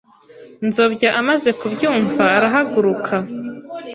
[0.67, 3.13] Nzobya amaze kubyumva arahaguruka